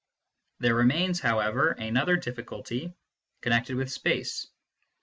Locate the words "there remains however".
0.61-1.73